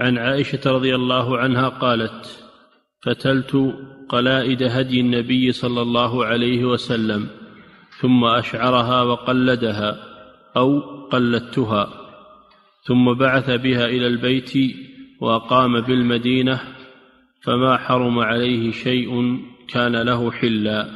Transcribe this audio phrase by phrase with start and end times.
[0.00, 2.44] عن عائشة رضي الله عنها قالت
[3.02, 3.74] فتلت
[4.08, 7.28] قلائد هدي النبي صلى الله عليه وسلم
[8.00, 9.96] ثم أشعرها وقلدها
[10.56, 12.02] أو قلدتها
[12.86, 14.52] ثم بعث بها إلى البيت
[15.20, 16.60] وأقام بالمدينة
[17.42, 19.38] فما حرم عليه شيء
[19.68, 20.88] كان له حلا.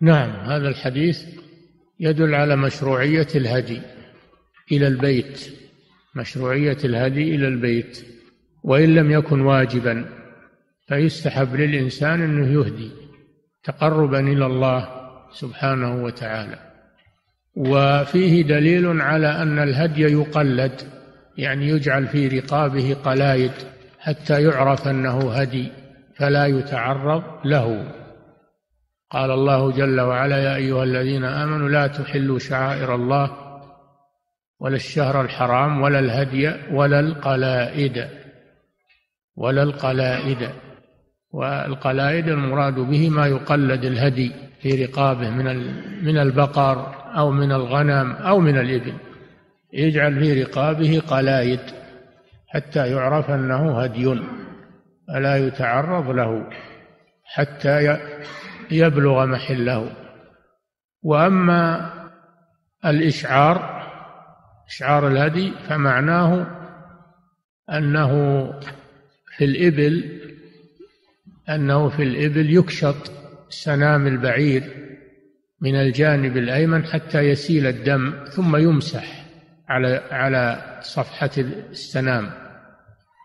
[0.00, 1.18] نعم هذا الحديث
[2.00, 3.80] يدل على مشروعية الهدي
[4.72, 5.52] إلى البيت
[6.16, 8.11] مشروعية الهدي إلى البيت.
[8.62, 10.04] وإن لم يكن واجبا
[10.88, 12.90] فيستحب للإنسان أنه يهدي
[13.64, 14.88] تقربا إلى الله
[15.32, 16.58] سبحانه وتعالى.
[17.56, 20.80] وفيه دليل على أن الهدي يقلد
[21.38, 23.52] يعني يجعل في رقابه قلايد
[23.98, 25.72] حتى يعرف أنه هدي
[26.16, 27.92] فلا يتعرض له.
[29.10, 33.30] قال الله جل وعلا يا أيها الذين آمنوا لا تحلوا شعائر الله
[34.60, 38.21] ولا الشهر الحرام ولا الهدي ولا القلائد.
[39.42, 40.50] ولا القلائد.
[41.32, 45.44] والقلائد المراد به ما يقلد الهدي في رقابه من
[46.04, 48.94] من البقر أو من الغنم أو من الإبل.
[49.72, 51.60] يجعل في رقابه قلايد
[52.48, 54.20] حتى يعرف أنه هدي
[55.08, 56.46] فلا يتعرض له
[57.24, 57.98] حتى
[58.70, 59.90] يبلغ محله.
[61.02, 61.92] وأما
[62.84, 63.82] الإشعار
[64.66, 66.46] إشعار الهدي فمعناه
[67.70, 68.12] أنه
[69.36, 70.20] في الإبل
[71.48, 73.12] أنه في الإبل يكشط
[73.48, 74.62] سنام البعير
[75.60, 79.24] من الجانب الأيمن حتى يسيل الدم ثم يمسح
[79.68, 81.30] على على صفحة
[81.70, 82.30] السنام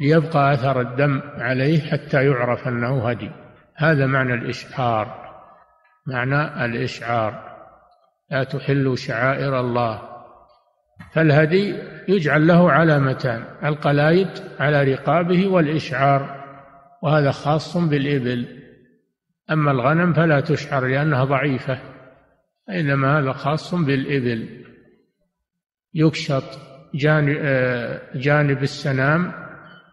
[0.00, 3.30] ليبقى أثر الدم عليه حتى يعرف أنه هدي.
[3.76, 5.32] هذا معنى الإشعار.
[6.06, 7.56] معنى الإشعار.
[8.30, 10.02] لا تحلوا شعائر الله.
[11.12, 11.74] فالهدي
[12.08, 14.28] يجعل له علامتان القلايد
[14.60, 16.42] على رقابه والإشعار
[17.02, 18.46] وهذا خاص بالإبل.
[19.50, 21.78] أما الغنم فلا تشعر لأنها ضعيفة
[22.70, 24.64] إنما هذا خاص بالإبل.
[25.94, 26.44] يكشط
[28.14, 29.32] جانب, السنام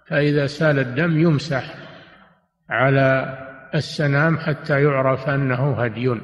[0.08, 1.76] فإذا سال الدم يمسح
[2.70, 3.38] على
[3.76, 6.16] السنام حتى يعرف أنه هدي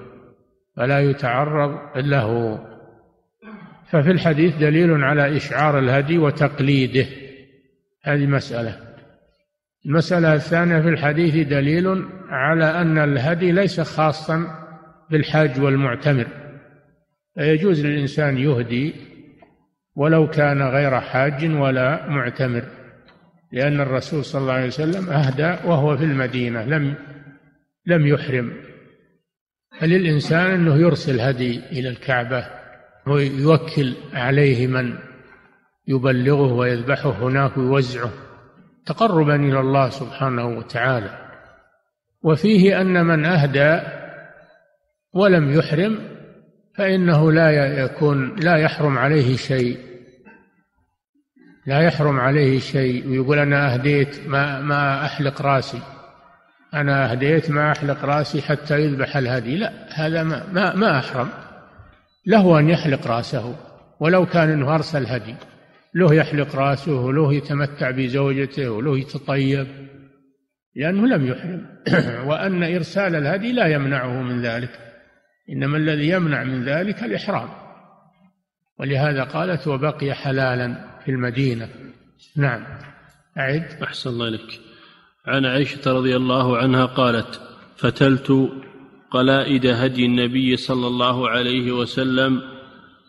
[0.75, 2.59] فلا يتعرض له.
[3.95, 7.05] ففي الحديث دليل على إشعار الهدي وتقليده.
[8.03, 8.79] هذه مسألة.
[9.85, 14.47] المسألة الثانية في الحديث دليل على أن الهدي ليس خاصا
[15.11, 16.27] بالحاج والمعتمر.
[17.35, 18.93] فيجوز للإنسان يهدي
[19.95, 22.63] ولو كان غير حاج ولا معتمر
[23.51, 26.93] لأن الرسول صلى الله عليه وسلم أهدى وهو في المدينة لم
[27.85, 28.53] لم يحرم.
[29.79, 32.64] فللإنسان أنه يرسل هدي إلى الكعبة
[33.07, 34.97] ويوكل عليه من
[35.87, 38.11] يبلغه ويذبحه هناك ويوزعه
[38.85, 41.09] تقربا إلى الله سبحانه وتعالى.
[42.23, 43.81] وفيه أن من أهدى
[45.13, 45.99] ولم يحرم
[46.75, 47.49] فإنه لا
[47.83, 49.79] يكون لا يحرم عليه شيء.
[51.65, 53.09] لا يحرم عليه شيء.
[53.09, 55.81] ويقول أنا أهديت ما ما أحلق رأسي.
[56.73, 59.57] أنا أهديت ما أحلق رأسي حتى يذبح الهدي.
[59.57, 61.29] لا هذا ما, ما, ما أحرم.
[62.27, 63.55] له أن يحلق رأسه
[63.99, 65.35] ولو كان أنه أرسل هدي.
[65.93, 69.67] له يحلق رأسه وله يتمتع بزوجته وله يتطيب
[70.75, 71.65] لأنه لم يحرم.
[72.29, 74.79] وأن إرسال الهدي لا يمنعه من ذلك.
[75.49, 77.49] إنما الذي يمنع من ذلك الإحرام.
[78.79, 80.75] ولهذا قالت وبقي حلالا
[81.05, 81.69] في المدينة.
[82.35, 82.63] نعم.
[83.37, 83.65] أعد.
[83.83, 84.59] أحسن الله لك
[85.27, 87.41] عن عائشة رضي الله عنها قالت
[87.77, 88.51] فتلت
[89.15, 92.41] قلائد هدي النبي صلى الله عليه وسلم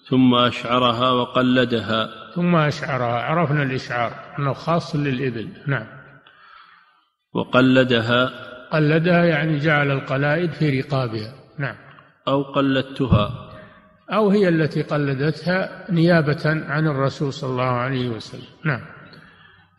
[0.09, 2.11] ثم أشعرها وقلدها.
[2.35, 3.23] ثم أشعرها.
[3.23, 5.49] عرفنا الإشعار أنه خاص للإبل.
[5.67, 5.87] نعم.
[7.35, 8.31] وقلدها.
[8.73, 11.35] قلدها يعني جعل القلائد في رقابها.
[11.59, 11.77] نعم.
[12.29, 13.51] أو قلدتها.
[14.13, 18.51] أو هي التي قلدتها نيابة عن الرسول صلى الله عليه وسلم.
[18.65, 18.81] نعم.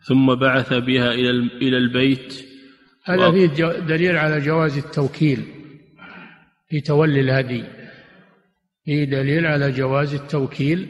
[0.02, 1.30] ثم بعث بها إلى
[1.62, 2.44] إلى البيت.
[3.04, 3.46] هذا فيه
[3.78, 5.57] دليل على جواز التوكيل.
[6.68, 7.64] في تولي الهدي
[8.84, 10.88] فيه دليل على جواز التوكيل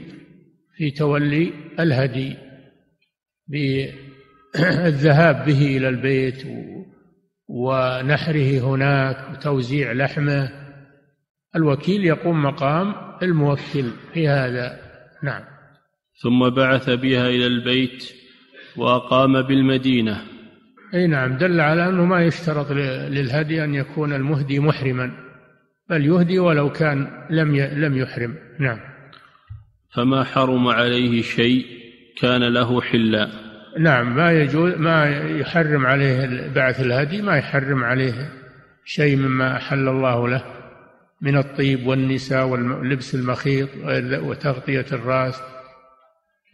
[0.76, 2.36] في تولي الهدي
[3.48, 6.46] بالذهاب به إلى البيت
[7.48, 10.50] ونحره هناك وتوزيع لحمه.
[11.56, 14.80] الوكيل يقوم مقام الموكل في هذا.
[15.22, 15.42] نعم.
[16.22, 18.12] ثم بعث بها إلى البيت
[18.76, 20.22] وأقام بالمدينة.
[20.94, 21.36] أي نعم.
[21.36, 22.70] دل على أنه ما يشترط
[23.10, 25.27] للهدي أن يكون المهدي محرما.
[25.90, 28.34] بل يهدي ولو كان لم لم يحرم.
[28.58, 28.78] نعم.
[29.94, 31.66] فما حرم عليه شيء
[32.20, 33.28] كان له حلا.
[33.78, 38.32] نعم ما يجوز ما يحرم عليه بعث الهدي ما يحرم عليه
[38.84, 40.44] شيء مما أحل الله له
[41.20, 43.68] من الطيب والنساء ولبس المخيط
[44.22, 45.42] وتغطية الرأس.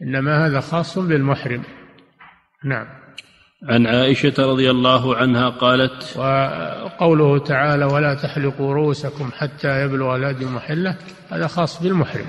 [0.02, 1.62] إنما هذا خاص بالمحرم.
[2.64, 3.03] نعم.
[3.68, 10.96] عن عائشة رضي الله عنها قالت وقوله تعالى ولا تحلقوا رؤوسكم حتى يبلغ الهدي محله.
[11.30, 12.26] هذا خاص بالمحرم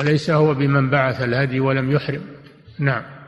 [0.00, 2.20] وليس هو بمن بعث الهدي ولم يحرم.
[2.78, 3.19] نعم.